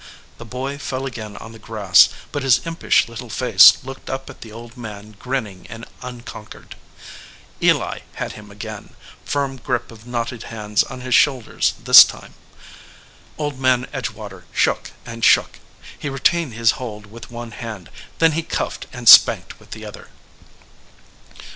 The 0.39 0.45
boy 0.45 0.79
fell 0.79 1.05
again 1.05 1.37
on 1.37 1.51
the 1.51 1.59
grass, 1.59 2.09
but 2.31 2.41
his 2.41 2.65
impish 2.65 3.07
little 3.07 3.29
face 3.29 3.77
looked 3.83 4.09
up 4.09 4.31
at 4.31 4.41
the 4.41 4.51
old 4.51 4.75
man 4.75 5.11
grinning 5.19 5.67
and 5.69 5.85
unconquered. 6.01 6.75
Eli 7.61 7.99
107 7.99 8.07
EDGEWATER 8.07 8.07
PEOPLE 8.09 8.17
had 8.17 8.31
him 8.31 8.49
again, 8.51 8.95
firm 9.23 9.57
grip 9.57 9.91
of 9.91 10.07
knotted 10.07 10.41
hands 10.49 10.81
on 10.81 11.01
his 11.01 11.13
shoulders 11.13 11.75
this 11.83 12.03
time. 12.03 12.33
Old 13.37 13.59
Man 13.59 13.85
Edgewater 13.93 14.45
shook 14.51 14.89
and 15.05 15.23
shook. 15.23 15.59
He 15.99 16.09
retained 16.09 16.55
his 16.55 16.71
hold 16.81 17.05
with 17.05 17.29
one 17.29 17.51
hand, 17.51 17.91
then 18.17 18.31
he 18.31 18.41
cuffed 18.41 18.87
and 18.91 19.07
spanked 19.07 19.59
with 19.59 19.69
the 19.69 19.85
other. 19.85 20.07